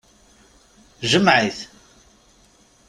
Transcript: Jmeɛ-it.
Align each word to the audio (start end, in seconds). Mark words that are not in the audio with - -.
Jmeɛ-it. 1.11 1.59